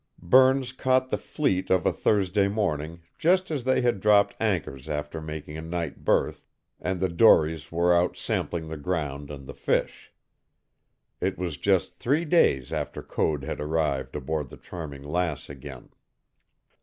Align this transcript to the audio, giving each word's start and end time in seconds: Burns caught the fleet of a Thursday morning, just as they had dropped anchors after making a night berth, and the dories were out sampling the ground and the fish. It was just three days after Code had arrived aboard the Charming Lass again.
Burns 0.23 0.71
caught 0.71 1.09
the 1.11 1.17
fleet 1.19 1.69
of 1.69 1.85
a 1.85 1.93
Thursday 1.93 2.47
morning, 2.47 3.01
just 3.19 3.51
as 3.51 3.65
they 3.65 3.81
had 3.81 3.99
dropped 3.99 4.35
anchors 4.39 4.89
after 4.89 5.21
making 5.21 5.59
a 5.59 5.61
night 5.61 6.03
berth, 6.03 6.43
and 6.79 6.99
the 6.99 7.07
dories 7.07 7.71
were 7.71 7.93
out 7.93 8.17
sampling 8.17 8.67
the 8.67 8.77
ground 8.77 9.29
and 9.29 9.45
the 9.45 9.53
fish. 9.53 10.11
It 11.19 11.37
was 11.37 11.55
just 11.57 11.99
three 11.99 12.25
days 12.25 12.73
after 12.73 13.03
Code 13.03 13.43
had 13.43 13.61
arrived 13.61 14.15
aboard 14.15 14.49
the 14.49 14.57
Charming 14.57 15.03
Lass 15.03 15.51
again. 15.51 15.89